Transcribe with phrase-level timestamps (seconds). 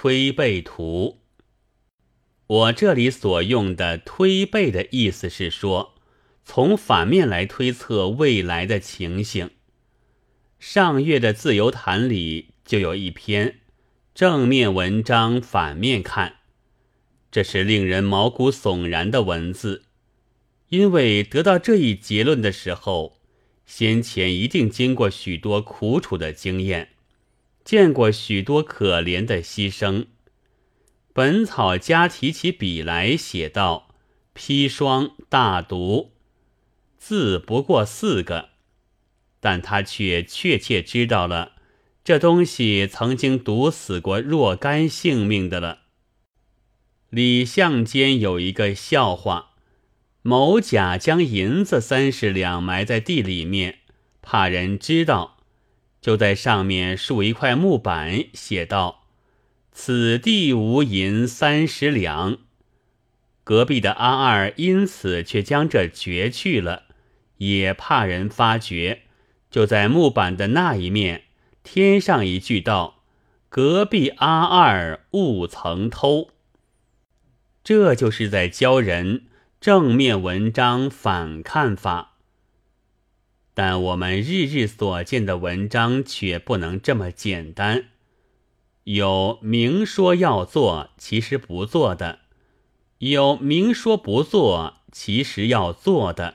[0.00, 1.18] 推背图。
[2.46, 5.96] 我这里所用的“推背”的意思是说，
[6.44, 9.50] 从反面来推测未来的情形。
[10.60, 13.58] 上月的自由谈里就有一篇
[14.14, 16.36] 正面文章，反面看，
[17.32, 19.82] 这是令人毛骨悚然的文字。
[20.68, 23.18] 因为得到这一结论的时候，
[23.66, 26.90] 先前一定经过许多苦楚的经验，
[27.68, 30.06] 见过许多可怜的牺牲。
[31.12, 33.94] 本草家提起笔来写道
[34.34, 36.12] ：“砒霜大毒，
[36.96, 38.48] 字不过四个，
[39.38, 41.56] 但他却确切知道了
[42.02, 45.80] 这东西曾经毒死过若干性命的了。”
[47.10, 49.50] 李相间有一个笑话：
[50.22, 53.80] 某甲将银子三十两埋在地里面，
[54.22, 55.37] 怕人知道，
[56.00, 59.04] 就在上面竖一块木板，写道。
[59.70, 62.38] 此地无银三十两，
[63.44, 66.86] 隔壁的阿二因此却将这掘去了，
[67.36, 69.02] 也怕人发觉，
[69.50, 71.24] 就在木板的那一面
[71.62, 73.04] 添上一句道
[73.48, 76.30] ：“隔壁阿二勿曾偷。”
[77.62, 79.26] 这就是在教人
[79.60, 82.17] 正面文章反看法。
[83.58, 87.86] 但我们日日所见的文章却不能这么简单。
[88.84, 92.20] 有明说要做，其实不做的；
[92.98, 96.34] 有明说不做，其实要做的；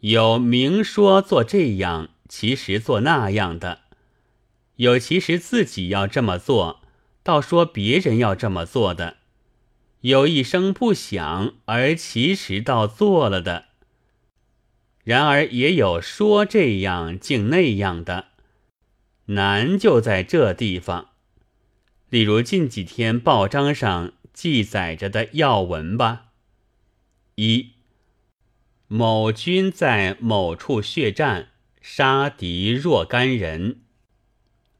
[0.00, 3.80] 有明说做这样，其实做那样的；
[4.76, 6.80] 有其实自己要这么做，
[7.22, 9.16] 倒说别人要这么做的；
[10.00, 13.67] 有一声不响，而其实倒做了的。
[15.08, 18.26] 然而也有说这样竟那样的，
[19.24, 21.12] 难就在这地方。
[22.10, 26.26] 例如近几天报章上记载着的要闻吧：
[27.36, 27.70] 一、
[28.86, 33.76] 某军在某处血战，杀敌若干人；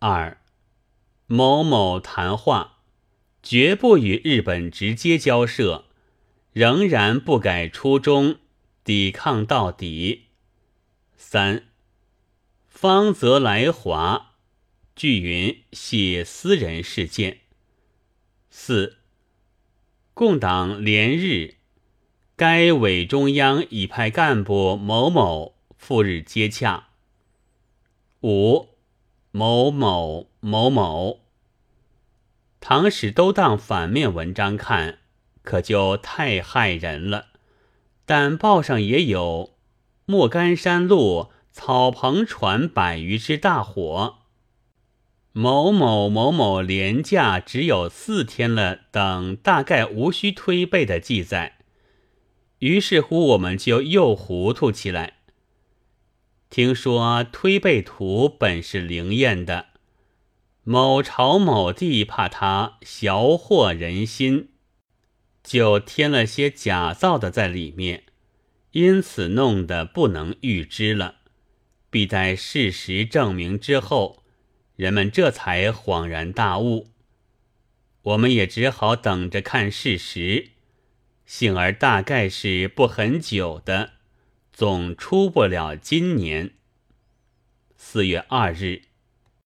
[0.00, 0.36] 二、
[1.26, 2.80] 某某谈话，
[3.42, 5.86] 绝不与日本直接交涉，
[6.52, 8.36] 仍然不改初衷，
[8.84, 10.28] 抵抗到底；
[11.16, 11.64] 三、
[12.68, 14.28] 方泽来华。
[14.96, 17.38] 据云系私人事件。
[18.50, 18.98] 四，
[20.12, 21.54] 共党连日，
[22.36, 26.88] 该委中央已派干部某某赴日接洽。
[28.22, 28.68] 五，
[29.30, 31.20] 某某某某，
[32.60, 34.98] 唐史都当反面文章看，
[35.42, 37.29] 可就太害人了。
[38.10, 39.50] 但报上也有
[40.04, 44.16] 莫干山路草棚船百余只大火。
[45.30, 51.58] 某某某某廉价只有四天了，等大概无需推背的记载。
[52.58, 55.18] 于是乎，我们就又糊涂起来。
[56.48, 59.66] 听说推背图本是灵验的，
[60.64, 64.48] 某朝某地怕他晓惑人心，
[65.50, 68.04] 就添了些假造的在里面，
[68.70, 71.16] 因此弄得不能预知了，
[71.90, 74.22] 必待事实证明之后。
[74.76, 76.92] 人们这才恍然大悟，
[78.02, 80.50] 我们也只好等着看事实。
[81.26, 83.94] 幸而大概是不很久的，
[84.52, 86.52] 总出不了今年。
[87.76, 88.82] 四月二日。